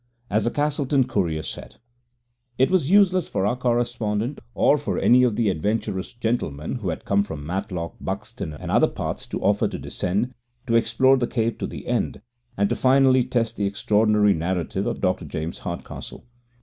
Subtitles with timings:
[0.31, 1.75] As the Castleton Courier said:
[2.57, 7.05] "It was useless for our correspondent, or for any of the adventurous gentlemen who had
[7.05, 10.33] come from Matlock, Buxton, and other parts, to offer to descend,
[10.65, 12.21] to explore the cave to the end,
[12.57, 15.23] and to finally test the extraordinary narrative of Dr.
[15.25, 16.25] James Hardcastle.